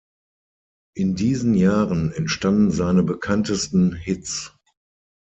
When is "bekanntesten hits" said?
3.03-4.51